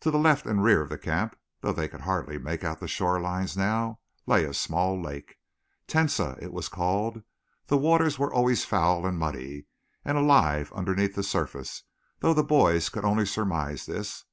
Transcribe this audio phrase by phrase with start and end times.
[0.00, 2.88] To the left and rear of the camp, though they could hardly make out the
[2.88, 5.36] shore lines now, lay a small lake.
[5.86, 7.22] Tensas it was called.
[7.66, 9.66] The waters were always foul and muddy,
[10.06, 11.82] and alive underneath the surface,
[12.20, 14.24] though the boys could only surmise this.